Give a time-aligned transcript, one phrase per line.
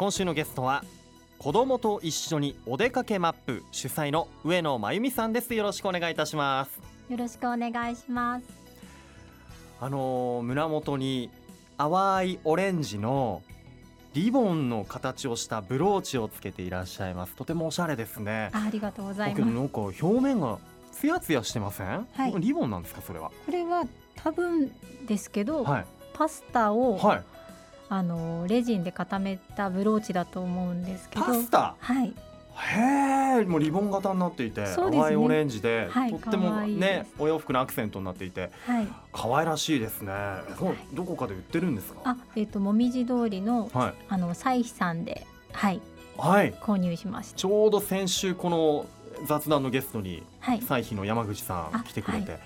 [0.00, 0.82] 今週のゲストは
[1.38, 5.52] 子供と一緒にお出かけマップ主催の上野真由美さんです。
[5.54, 6.80] よろしくお願いいたします。
[7.10, 8.46] よろしくお願いします。
[9.78, 11.28] あのー胸元に
[11.76, 13.42] 淡いオレンジの
[14.14, 17.34] リボンの形をしたブローチをつけていらっしゃいます。
[17.34, 18.48] とてもおしゃれですね。
[18.54, 19.44] あありがとうございます。
[19.44, 20.56] なんか表面が
[20.92, 22.34] ツヤツヤしてません、はい。
[22.38, 23.02] リボンなんですか？
[23.02, 23.30] それは。
[23.44, 24.72] これは多分
[25.06, 25.86] ですけど、はい。
[26.14, 27.22] パスタを、はい
[27.90, 31.24] あのレジンで固めたブローチだと思うんですけど。
[31.26, 31.74] パスタ？
[31.78, 32.14] はい。
[32.54, 34.68] へえもうリボン型になっていて、ね。
[34.76, 38.88] 淡いオレンジで、はいとってもねお洋服のアクセントになっていてはい。
[39.12, 40.12] 可愛らしいですね。
[40.58, 42.00] そうどこかで売ってるんですか？
[42.04, 43.94] あえっ、ともみじ通りのはい。
[44.08, 45.80] あの彩飛さんではい。
[46.16, 46.52] はい。
[46.52, 47.36] 購入しました。
[47.36, 48.86] ちょうど先週この
[49.26, 50.58] 雑談のゲストにはい。
[50.58, 52.38] い歳費の山口さんあ来てくれて、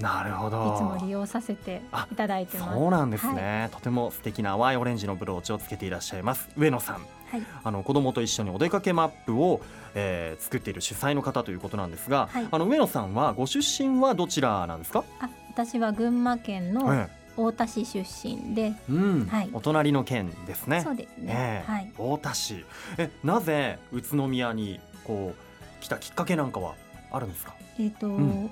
[0.00, 2.74] なるほつども利用させていただいてます。
[2.74, 6.48] そうなんですね、とても素敵な淡いオレンジのブローチをつけていらっしゃいます。
[6.56, 6.96] 上野さん。
[7.30, 7.42] はい。
[7.64, 9.60] あの子供と一緒にお出かけマップを、
[9.94, 12.48] えー作っている主催の方ということなんですが、はい。
[12.50, 19.26] あの上野さんはご出身はどちらなんですか、あ私は群馬県のえ太田市出身で、えうん。
[19.26, 19.50] はい。
[19.52, 20.80] お隣の県ですね。
[20.82, 21.70] そうですね、ええ。
[21.72, 21.88] はい。
[21.88, 22.64] 太田市。
[22.98, 26.74] えなぜ宇都宮にこう来たきっかけなんかは
[27.10, 27.54] あるんですか？
[27.80, 28.50] えっ、と、ん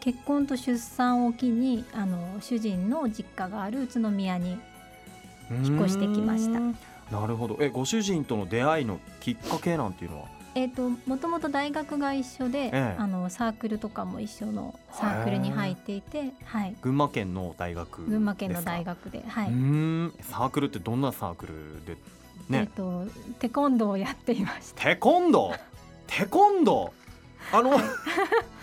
[0.00, 4.58] 結婚と出産を機にあの主人の実家がある宇都宮に
[5.50, 6.60] 引っ越してきました。
[7.14, 7.56] なるほど。
[7.60, 10.28] えご主人との出会いのきっかけなんていうのは？
[10.54, 12.96] えっ、ともともと大学が一緒で、ええ。
[12.98, 20.14] あのサークルとかも一緒のサークルに入っていて、はい、群馬県の大学群馬県の大学学で、はい、うーん。
[20.22, 21.96] サークルってどんなサークルで？
[22.50, 23.04] えっ、ね、と
[23.38, 24.82] テコンドーをやっていました。
[24.82, 25.58] テコンドー？
[26.06, 27.58] テコンドー？
[27.58, 27.70] あの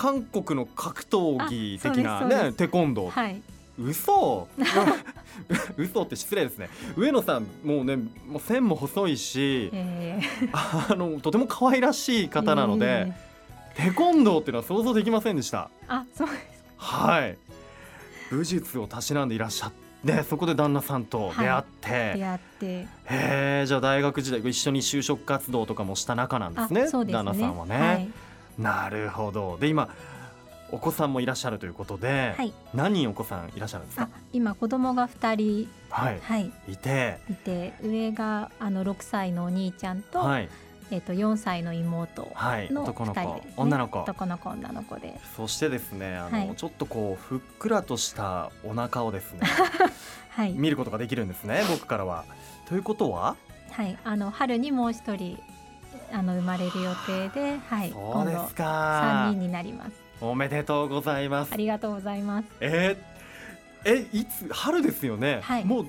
[0.00, 3.10] 韓国の格闘技的なねテコンドー。
[3.10, 3.42] はい、
[3.78, 4.48] 嘘？
[5.76, 6.70] 嘘って失礼ですね。
[6.96, 10.18] 上野さんもうねもう線も細いしえ
[10.52, 13.12] あのとても可愛らしいー方なので、
[13.74, 15.68] テコンドーっていうのは想像できませんでした。
[15.86, 17.36] あそうですはい。
[18.30, 19.72] 武術をたしなんでいらっしゃっ
[20.06, 22.66] てそこで旦那さんと出会って、出会って。
[22.66, 27.12] へえじゃあ大学時代一緒に就職活動とかもした仲なんですねね。
[27.12, 28.10] 旦那さんはね、はい
[28.60, 29.58] なるほど。
[29.58, 29.88] で今
[30.72, 36.20] お子さんもいらっしゃるということで、はい、何人お子さんいらっしゃるんですあか今子供が二人、はい。
[36.20, 37.18] はい、いて。
[37.28, 40.48] いて上があの6歳のお兄ちゃんと,、はい。
[40.92, 42.72] えっと4歳の妹はい。
[42.72, 43.54] の男の子、2人ですね。
[43.56, 44.00] 女の子。
[44.00, 46.54] 男の子女の子でそしてですねあの、はい。
[46.56, 49.40] ちょっとこうふっくらとしたお腹をですね
[50.30, 52.24] はい、見ることができるんですね僕からは。
[52.68, 53.34] ということは？
[53.72, 55.42] はい、あの春にもう一人
[56.12, 59.92] あの生まれる予定で、はい、今度ですか三人になります。
[60.20, 61.56] おめでとうございますあ。
[61.56, 62.46] りがとうございます。
[62.60, 65.86] えー、えいつ春ですよね、はいもう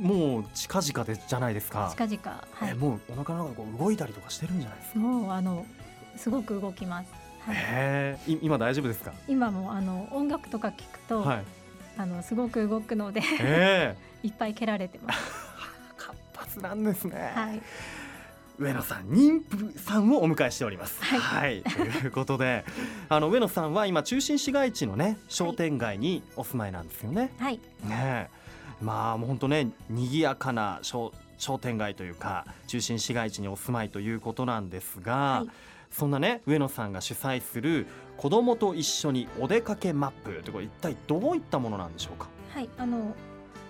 [0.00, 1.92] もう近々でじゃないですか。
[1.96, 4.98] 近々、はい、えもうお腹の中う動いたりとかしてるんじゃないですか？
[5.00, 5.66] もうあの
[6.16, 7.08] すごく動きます。
[7.46, 9.12] はい、へえい今大丈夫ですか？
[9.28, 11.44] 今もあの音楽とか聞くと、はい。
[11.96, 13.96] あのすごく動くのでええ
[14.26, 15.18] いっぱい蹴られてます。
[15.96, 17.32] 活発なんですね。
[17.34, 17.62] はい、
[18.58, 21.02] 上野さん妊婦さんをお迎えしております。
[21.02, 22.64] はいということで、
[23.08, 27.32] あの上野さんは今中心市街地のね商店街にお住まいなんですよね。
[27.38, 28.30] はい、ねえ
[28.80, 35.50] まあもう本当ね賑やかな商商店街というか中心市街地にお住まいということなんですが、はい
[35.90, 37.86] そんなね上野さんが主催する
[38.16, 42.26] 子供と一緒にお出かけマップというこれ一体どういったものなんでしょうか？
[42.52, 43.14] はい、あの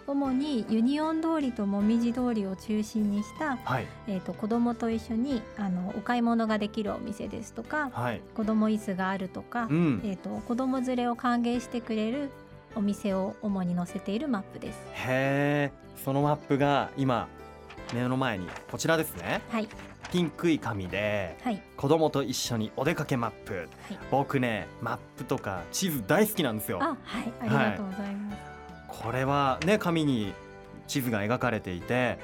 [0.06, 8.20] 主にユニオン通りともみじ通りを中心にした、はいえー、と子供と一緒にあのお買い物ができるお店ですとかはい。
[8.34, 10.00] 子供椅子があるとか、うん。
[10.04, 12.30] えー、と子供連れを歓迎してくれる
[12.74, 14.78] お店を主に載せているマップです。
[14.92, 15.72] へえ
[16.04, 17.28] そのマップが今
[17.94, 19.68] 目の前にこちらですねはい、
[20.10, 23.98] ピンクい紙ではい、子供と一緒にお出かけマップはい。
[24.10, 28.53] 僕ねマップとか地図大好きなんですよあ、はい、ありがとうございます。
[29.02, 30.32] これはね紙に
[30.86, 32.18] 地図が描かれていて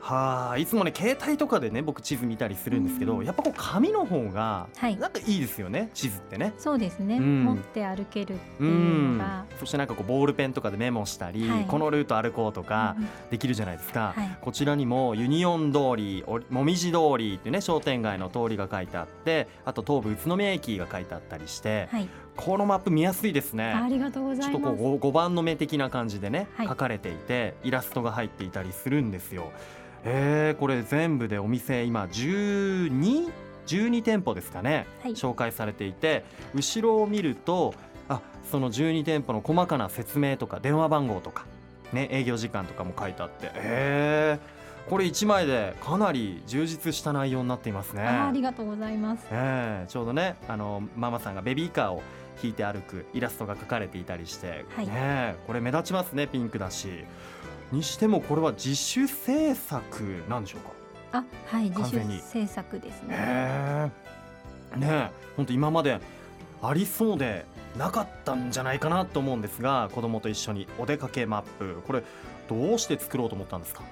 [0.00, 3.24] はあいつもね携帯とかでね僕地図見たりするんですけど、うん。
[3.24, 6.54] やっぱこう紙の方がはい、なんかいいですよね地図ってね。
[6.58, 7.18] そうですね。
[7.18, 7.44] うん。
[7.44, 11.64] 持って歩けるってういうんのが、そしてなんかこうボールペンとかでメモしたり、はい。
[11.66, 14.38] このルート歩こうとかうんできるじゃないですか、はい。
[14.40, 23.72] こちらにもユニオン通りおもみじ通りっていうね商店街の通りが書いてあってあと東武宇都宮駅が書いてあったりして、はい、このマップ見やすいですね。
[23.72, 24.50] ありがとうございます。
[24.50, 29.50] ちょっとこう 5, 番の目的な感じでね、はい書かれていてイラストが入っていたりするんですよ。
[30.04, 33.30] えー、これ全部でお店今12
[33.66, 36.24] 12店舗ですかね、はい紹介されていて
[36.54, 37.74] 後ろを見ると
[38.08, 38.20] あ
[38.50, 41.46] その12店舗の細かな説明とか電話番号とか、
[41.92, 52.02] ね、営業時間とかも書いてあってえーこれ1枚でかなり充実した内容になっていますねあありがとうございます、ええちょうどねあのママさんがベビーカーを
[52.42, 54.86] 引いて歩くイラストが描かれていたりして、はい。
[54.86, 57.04] ねえこれ目立ちますねピンクだし。
[57.72, 60.70] にしてもこれは自主制作なんでしょうか？
[61.18, 63.92] あはい自主制作ですね。
[64.76, 66.00] ねえ本当今まで
[66.62, 67.46] ありそうで
[67.76, 71.82] なかったんじゃないかなと思うんですが子供と一緒にお出かけマップ。
[71.86, 72.02] これ
[72.48, 73.82] どうして作ろうと思ったんですか、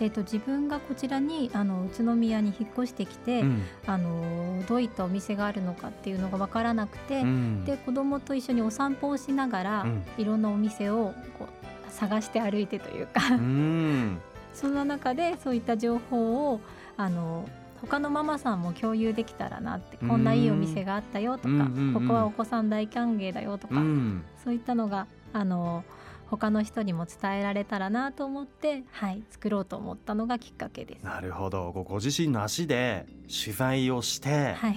[0.00, 3.62] えっ、と自分がこちらにあの宇都宮に引っ越してきて、うん。
[3.86, 7.64] あのどういったお店があるのかっていうのが分からなくて、うん。
[7.64, 10.04] で子供と一緒にお散歩をしながら、うん。
[10.16, 14.18] いろんなお店をこう探して歩いてというかうん。
[14.54, 16.60] その中でそういった情報を
[16.96, 17.48] あの
[17.80, 24.24] 他のママさんも共有できたらなってこんないいお店があったよとか、ここはお子さん大歓迎だよとか、うん。
[24.42, 25.84] そういったのがあの
[26.30, 31.02] 他の人にも伝えられたらなと思って、はい、作ろうと思ったのがきっかけです。
[31.02, 31.72] なるほど。
[31.72, 34.76] ごご自身の足で取材をして、はい、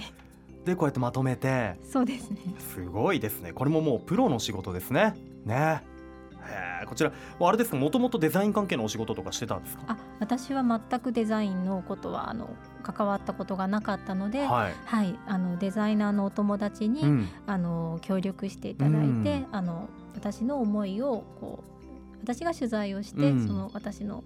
[0.64, 1.76] でこうやってまとめて。
[1.84, 2.38] そうですね。
[2.58, 3.52] すごいですね。
[3.52, 5.14] これももうプロの仕事ですね。
[5.44, 5.82] ね。
[6.88, 7.76] こちらあれですか？
[7.76, 9.84] もともとデザイン関係のお仕事とかしてたんですか？
[9.86, 12.50] あ、私は全くデザインのことはあの
[12.82, 17.28] 関わったことがなかったので、はい、はい、あのデザイナーのお友達に、うん。
[17.46, 19.46] あの協力していただいて、うん。
[19.52, 21.72] あの私の思いをこう
[22.22, 23.46] 私が取材をして、うん。
[23.46, 24.22] その私の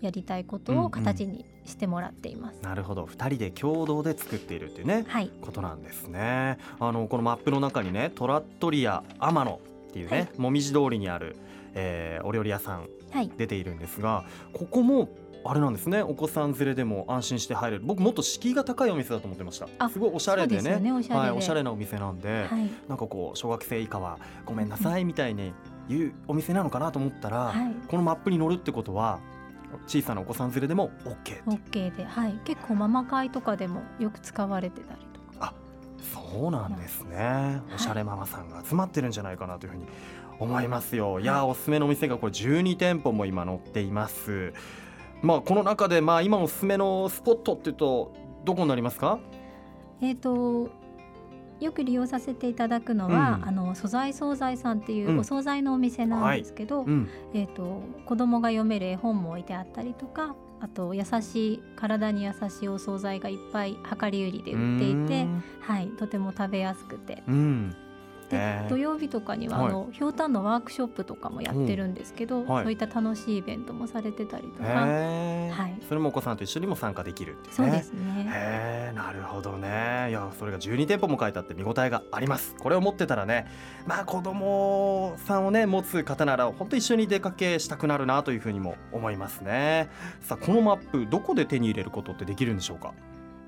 [0.00, 2.60] やりたいことを形にしてもらっています。
[2.62, 3.04] なるほど。
[3.04, 6.58] 2人で共同で作っているっていうねはい、ことなんですね。
[6.80, 10.28] あのこのマップの中にねトラットリア天野っていうね、はい。
[10.38, 11.36] もみじ通りにある、
[11.74, 14.24] えーお料理屋さんはい、出ているんですが
[14.54, 15.08] ここも
[15.44, 16.02] あれなんですね。
[16.02, 17.82] お子さん連れでも安心して入れる。
[17.84, 19.68] 僕もっと敷居が高いお店だと思ってました。
[19.78, 20.78] あすごいおしゃれでね。
[20.78, 21.26] ねおしゃれで。
[21.30, 25.52] はい、おしゃれなお店なんで、はい、なんかこう小学生以下はごめんなさいみたいに
[25.88, 29.20] 言うお店なのかなと思ったら、はい、このマップに乗るってことは
[29.86, 31.42] 小さなお子さん連れでも OK っていう。
[31.46, 35.00] OK で、はい、結構ママ会とかでもよく使われてたり
[35.32, 35.54] とか。
[36.32, 37.74] そうなんですね、い。
[37.74, 39.86] おしゃれママさんが集まってるんじゃないかなというふうに
[40.38, 41.20] 思いますよ。
[41.20, 44.52] いやーおすすめのお店がこれ12店舗も今載っています
[45.22, 48.12] まあこの中でまあ今おすすめのスポットっていうと
[48.44, 49.18] どこになりますか？
[50.00, 50.68] えっ、と
[51.60, 53.48] よく利用させていただくのは、うん。
[53.48, 55.16] あの素材惣菜さんっていうん。
[55.18, 57.08] うお惣菜のお店なんですけど、うん。
[57.34, 65.26] えっ、と子供が読める絵本も置いてあったりとかあと優しい体に優しいお惣菜がいっぱい量り売りで売っていて、
[65.60, 67.22] はい、とても食べやすくて。
[67.28, 67.76] うん
[68.32, 69.68] で土曜日とかには、はい。
[69.68, 72.64] あのひょうたんのワークショップとかもやってるんですけど、はい。
[72.64, 75.86] そういった楽しいイベントもされてたりとか、はい。
[75.86, 77.54] それもお子さんと一緒にも参加できるっていうね。
[77.56, 78.92] そうですね。
[78.94, 80.08] なるほどね。
[80.10, 82.56] いやそれが12店舗も書いてあって見応えがあります。
[82.58, 83.46] これを持ってたらね
[83.86, 89.88] まあ子供さんをね持つ方なら本当一緒に出かけしたくなるなというふうにも思いますね。
[90.20, 92.94] さあこのマップどこで手に入れることってできるんでしょうか？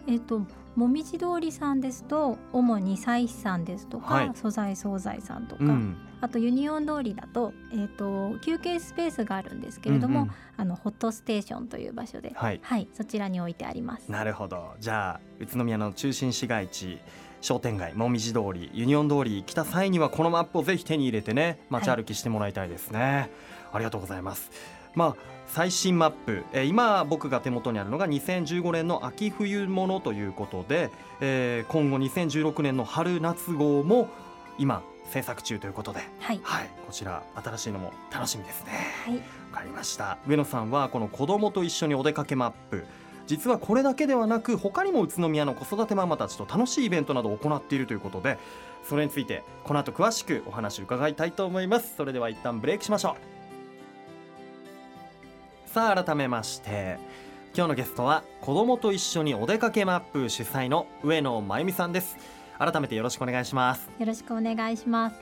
[0.07, 0.43] えっと
[0.77, 4.31] もみじ通りさんですと主に祭祀さんですとか、はい。
[4.35, 5.97] 素材惣菜さんとか、うん。
[6.21, 10.35] あとユニオン通りだと,、えっと休憩スペースがあるんですけれども、うんうん。
[10.57, 12.61] あのホットステーションという場所で、はい。
[12.63, 14.11] はい、そちらに置いてあります。
[14.11, 14.75] なるほど。
[14.81, 16.99] じゃあ宇都宮の中心市街地
[17.41, 23.31] 商店街もみじ通りユニオン通り来た際にはこのマップをぜひ手に入れてね街歩きしてもらいたいですね、
[23.71, 24.51] ありがとうございます
[24.95, 30.91] まあ最新マップ、えー今僕が手元にあるのが2015年の秋冬ものということで、
[31.21, 34.09] えー今後2016年の春夏号も
[34.59, 36.01] 今制作中ということで。
[36.21, 36.71] はい、はい。
[36.87, 38.73] こちら新しいのも楽しみですね。
[39.05, 40.19] はい、わかりました。
[40.27, 42.85] 上野さんはこの子供と一緒にお出かけマップ。
[43.27, 48.37] 実はこれだけではなく他にも宇都宮の子育てママたちと楽しいイベントなどを行っているということで
[48.83, 51.95] それについてこの後詳しくお話を伺いたいと思います。
[51.97, 53.34] それでは一旦ブレイクしましょう
[55.75, 56.99] さあ改めまして
[57.53, 62.17] 今日のゲストは子供と一緒にお出かけマップ主催の上野真由美さんです。
[62.61, 63.91] 改めてよろしくお願いします。
[63.99, 65.17] よろしくお願いします。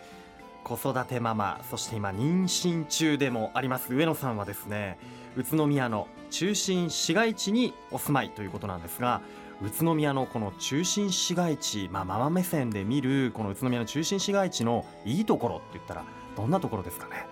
[0.63, 3.95] 子育てママそして今妊娠中でもあります。
[3.95, 4.99] 上野さんはですね
[5.39, 9.23] 宇都宮の中心市街地にお住まいということなんですが
[9.63, 16.05] 宇都宮のこの中心市街地、まあ、ママ目線で見るこの宇都宮の中心市街地のいいところって言ったら
[16.37, 17.32] どんなところですかね？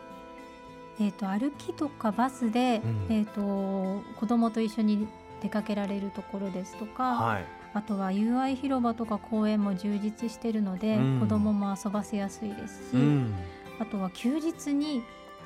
[1.00, 3.06] えっ、と歩きとかバスで、うん。
[3.08, 5.08] えっ、と子供と一緒に
[5.42, 7.44] 出かけられるところですとか、はい。
[7.72, 11.20] あとは友愛広場とか公園も充実しているので、うん。
[11.20, 13.34] 子供も遊ばせやすいですし、うん。
[13.80, 15.02] あとは休日に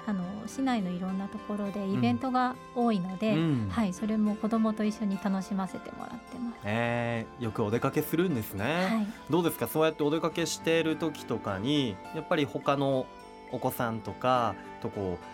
[0.07, 3.69] あの市内のいろんなところでイベントが多いので、うん。
[3.71, 6.57] はい、それも子供と一緒に楽しませてもらってます。
[6.65, 9.67] えーよくお出かけするんですね、はい、どうですか？
[9.69, 13.07] そうやってお出かけしている時とかにやっぱり他の
[13.53, 15.25] お子さんとかとこう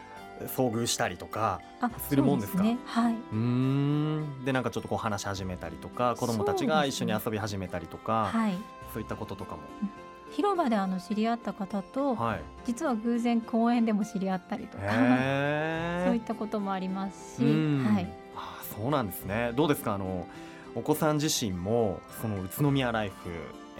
[0.47, 2.59] 遭遇したりとかあするもんですか？
[2.59, 2.79] そうね。
[2.87, 4.45] はい、うーん。
[4.45, 9.63] でなんかちょっとこう話し始めたりとか子どもたちが一緒に遊び始めたりとかそう,、はい、いったこととかも、
[10.33, 17.85] 広場であの知り合った方と、はい、実は偶然公園でも知り合ったりとか、へ そういーったこともありますし、うん。
[17.85, 19.53] はい、あそうなんですね。
[19.57, 19.95] どうですか？
[19.95, 20.27] あの
[20.75, 23.15] お子さん自身もその宇都宮ライフ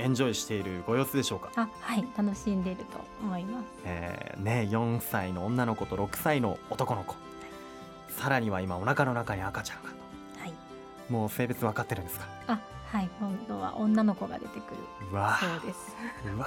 [0.01, 3.65] エンジョイしているご様子でしょうか、あはい楽しんでいると思います。
[3.85, 7.15] えーね、4歳の女の子と6歳の男の子。
[8.09, 9.91] さらには今お腹の中に赤ちゃんが。
[10.41, 12.27] はい、もう性別分かってるんですか？
[12.49, 12.61] あ
[12.93, 14.77] はい今度は女の子が出てくる。
[15.11, 15.17] そ
[15.65, 15.97] うです。
[16.35, 16.47] うわ。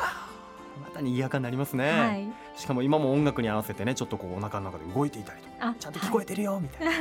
[0.81, 6.91] また賑やかになりますね、はい、しかも今も音楽に合わせてねちょっとこうお腹の中で動いていたりとかあちゃんと聞こえてるよみたいな、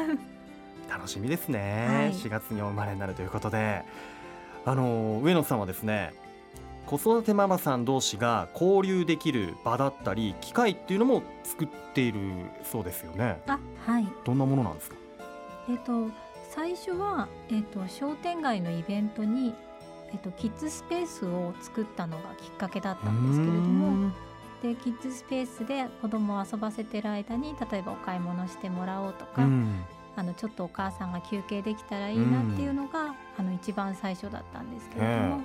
[0.94, 2.12] 楽しみですね、はい。
[2.12, 3.86] 4月にお生まれになるということで。
[4.66, 6.12] あの上野さんはですね
[6.86, 12.20] 子育てママさん同士が交流できる場だったり機会っていうのも作っている
[12.64, 13.40] そうですよね。
[13.46, 14.08] あはい。
[14.24, 14.96] どんなものなんですか？
[15.70, 16.10] えっ、と
[16.50, 19.54] 最初はえっ、と商店街のイベントに
[20.12, 24.12] えっ、とキッズスペースを作ったのがきっかけだったんですけれども。
[24.62, 29.84] でキッズスペースで子供を遊ばせてる間に例えばお買い物してもらおうとか、うん。
[30.14, 35.38] あのちょっとお母さんが休憩できたらいいなっていうのが、あの一番最初だったんですけれども、あ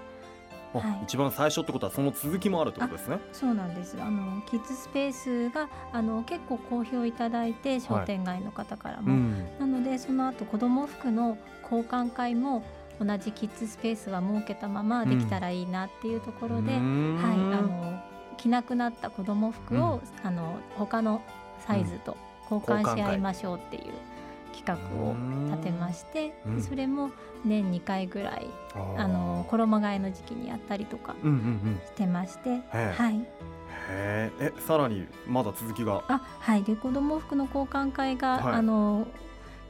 [0.73, 1.03] はい。
[1.03, 3.19] 一番最初ってことはその続きもあるってことですね。
[3.31, 3.95] そうなんです。
[3.99, 9.45] あのキッズスペースがあの結構好評いただいて商店街の方からも、うん。
[9.59, 12.63] なのでその後子ども服の交換会も
[12.99, 17.17] 同じキッズスペースは設けたままできたらいいなっていうところで、うーん。
[17.17, 18.01] はい、あの
[18.37, 21.21] 着なくなった子ども服を、あの他の
[21.65, 22.15] サイズと
[22.49, 23.93] 交換し合いましょうっていう
[24.57, 25.15] 企画を
[25.51, 26.55] 立てまして、うん。
[26.57, 27.11] でそれも
[27.45, 28.47] 年2回ぐらい
[28.97, 31.81] あの衣替えの時期にやったりとかうんうんうん。
[31.85, 32.93] してまして、へえ。
[32.97, 33.21] はい、へ
[33.89, 34.31] え。
[34.39, 36.03] えさらにまだ続きが？
[36.07, 36.63] あはい。
[36.63, 38.53] で子ども服の交換会が、はい。
[38.55, 39.07] あの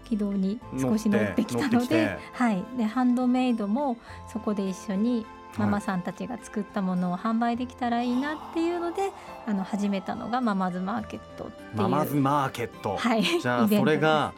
[0.06, 3.98] 軌道に少し乗ってきたので、はい、でハンドメイドも
[4.32, 5.25] そこで一緒に
[5.58, 9.12] ママさんたちが作ったものを販売できたらいいなっていうので、
[9.46, 11.77] あの始めたのがママズマーケットっていう。
[11.82, 14.34] ママズマーケット、はい、じゃあそれが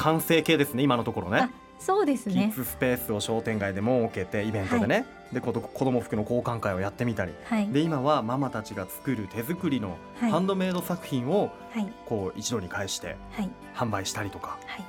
[0.00, 1.38] 完成形ですね今のところね。
[1.38, 2.52] あそうですキッね。
[2.54, 7.32] ズスペースを商店街で設けてイベントでね、で子ど子供服の交換会をやってみたり。
[7.44, 14.58] はい、で今はママたちが作る手作りのはい、ハンドメイド作品をはい、こう一度に返してはい、販売したりとか。
[14.66, 14.84] はい、へ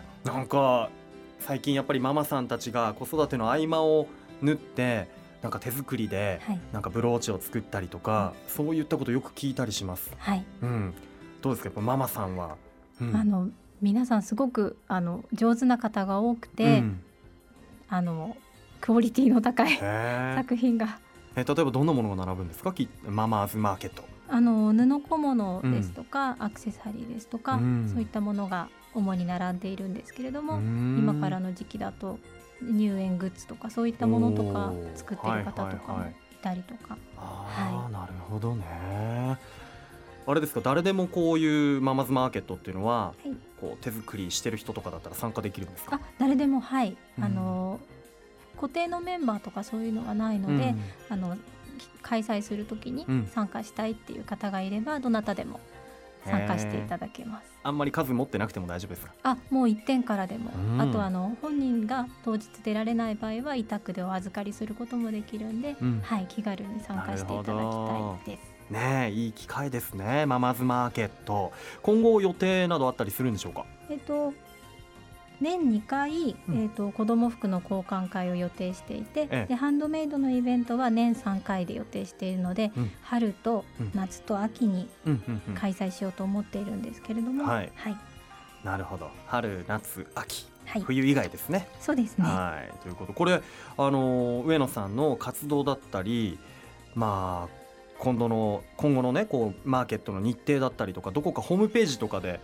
[0.00, 0.90] えなんか
[1.40, 4.08] 最近やっぱりママさんたちが子育ての合間を
[4.42, 5.08] 縫って
[5.42, 10.10] なんか手作りではい、なんかブローチを作ったりとかそういったことよく聞いたりします。
[10.18, 10.92] はい、うん、
[11.40, 11.68] どうですか？
[11.68, 12.56] やっぱママさんは、
[13.00, 13.16] うん。
[13.16, 13.48] あの
[13.80, 17.00] 皆さんすごくあの上手な方が多くて、うん。
[17.88, 18.36] あの
[18.80, 19.76] クオリティの高い
[20.36, 20.98] 作品が。
[21.36, 22.72] え例えばどんなものが並ぶんですか？
[22.72, 24.04] きママーズマーケット。
[24.28, 27.88] あの布小物ですとか、アクセサリーですとか、うん。
[27.88, 32.18] そういったものが主に並んでいるんですけれども、今今からの時期だと
[32.62, 36.14] 入園グッズとかそういったものとか作っている方とかはいはいはいもい。
[36.42, 39.38] たりとか、ああ、なるほどね。
[40.30, 43.36] あれですか誰でもこういうママズマーケットっていうのは、はい。
[43.60, 45.96] こう手作りしてる人とかだったら参加できるんですか？
[45.96, 47.24] あ誰でもはい、うん。
[47.24, 47.80] あの
[48.56, 50.74] 固定のメンバーとかそういうのはないので、
[51.08, 51.36] あの
[52.02, 53.26] 開催するときにうん。
[53.26, 55.60] 参加したいっていう方がいればどなたでも
[56.24, 57.48] 参加していただけます。
[57.62, 59.12] あんまり数持ってなくても大丈夫ですか？
[59.22, 60.80] あもう1点からでも、うん。
[60.80, 66.00] あとあの本人が当日出られない場合は委託でお預かりすることもできるんで、うん。
[66.04, 68.57] はい、気軽に参加していただきたいです。
[68.70, 71.52] ねえいい機会ですねママズマーケット。
[71.82, 73.64] 今後予定などあったりするんでしょうか？
[73.88, 74.32] えっと
[75.40, 76.62] 年2回、うん。
[76.64, 79.46] えっと子ども服の交換会を予定していて、ええ。
[79.46, 82.90] でハンドメイドのイベントは年3回で予定しているので、うん。
[83.02, 83.90] 春とうん。
[83.94, 84.88] 夏と秋に
[85.54, 87.72] 開催しようと思っているんですけれども、はい。
[87.76, 87.96] はい、
[88.64, 89.10] なるほど。
[89.26, 90.46] 春夏秋。
[90.66, 90.82] はい。
[90.82, 91.68] 冬以外ですね。
[91.80, 92.24] そうですね。
[92.26, 92.82] はい。
[92.82, 93.12] ということ。
[93.12, 93.40] これ
[93.78, 96.38] あの上野さんの活動だったり
[96.94, 97.57] まあ
[97.98, 102.40] 今度の今後のねこうマーケットの日程だったりとかどこかホームページとかで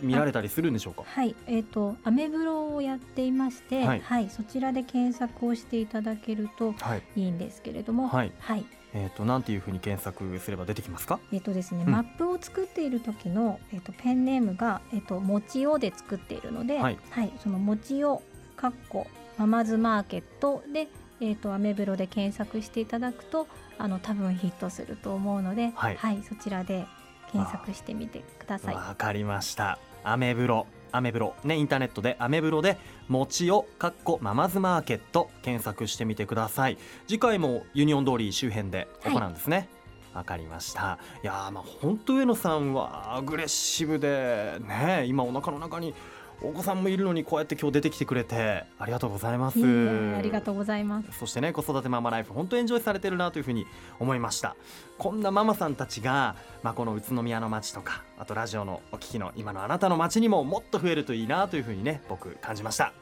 [0.00, 1.04] 見られたりするんでしょうか？
[1.06, 4.26] はい、えっ、とアメブロをやっていまして、ははい。
[4.26, 7.02] い、そちらで検索をしていただけるとはい。
[7.14, 8.32] いいんですけれども、はい。
[8.40, 11.20] はい、えっ、となんていうふうに検索すれば出てきますか？
[11.32, 11.92] えっ、とですね、うん。
[11.92, 16.98] マップを作っている時のえっ、とペンネームがえっ、ともちおで作っているので、はい。
[17.40, 18.20] そのもちお
[18.56, 19.06] かっこ
[19.38, 20.88] ママズマーケットで
[21.20, 23.46] えっ、とアメブロで検索していただくと
[23.78, 26.22] あの多分ヒットすると思うので、はい。
[26.28, 26.86] そちらで
[27.32, 28.74] 検索してみてください。
[28.74, 29.78] わかりました。
[30.02, 30.66] アメブロ。
[30.92, 31.34] アメブロ。
[31.42, 32.78] ねインターネットでアメブロで
[33.08, 36.78] もちをかっこママズマーケット検索してみてください。
[37.08, 39.68] 次回もユニオン通り周辺で行うんですね。
[40.14, 41.00] わかりました。
[41.24, 45.92] いやーまあ本当上野さんはアグレッシブでね今お腹の中に
[46.42, 49.58] お子さんもいるのにこうやって今日出てきてくれてありがとうございます。
[49.58, 51.18] ありがとうございます。
[51.18, 53.66] そしてね子育てママライフ本当エンジョイされてるなというふうに
[53.98, 54.56] 思いました。
[54.98, 62.92] こんなママさんたちが、まあ、この宇都宮の街とかあとラジオのお聞きの今のあなたの街にももっと増えるといいなというふうにね僕感じました。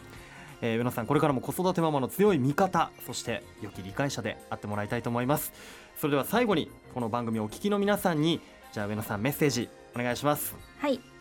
[0.60, 5.52] えー、上野さんこれからも子育てママの強い味方そして良き理解者であってもらいたいと思います。
[5.96, 8.40] それでは最後にこの番組をお聞きの皆さんに
[8.72, 10.54] じゃあ上野さんメッセージお願いします。
[10.78, 11.11] はい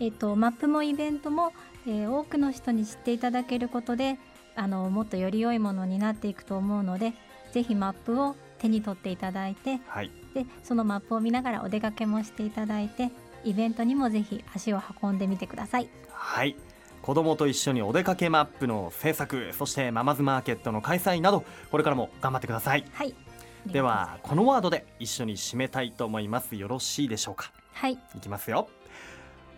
[0.00, 1.52] えっ、とマップもイベントも、
[1.86, 4.18] えー多くの人に知っていただけることで
[4.56, 7.12] あのもっとより良いものになっていくと思うので
[7.52, 10.10] ぜひマップを手に取っていただいてはい。
[10.32, 13.10] でそのマップを見ながらお出かけもしていただいて
[13.44, 15.88] イベントにもぜひ足を運んでみてください。
[16.10, 16.56] はい。
[17.02, 22.84] 子供と一緒にお出かけマップの制作そしてママズマーケットの開催などこれからも頑張ってください。
[22.94, 23.14] はい。
[23.66, 26.56] ではこのワードで一緒に締めたいと思います。
[26.56, 27.52] よろしいでしょうか？
[27.74, 27.92] はい。
[27.92, 28.68] いきますよ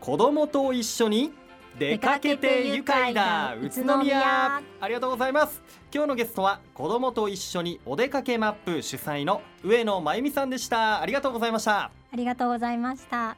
[0.07, 1.33] 子供と一緒に
[1.81, 4.63] 出かけて愉快な宇都宮。
[4.81, 5.61] ありがとうございます。
[5.93, 11.01] 今日のゲストは子供と一緒にお出かけマップ主催の上野真由美さんでした。
[11.01, 11.91] ありがとうございました。
[12.13, 13.37] ありがとうございました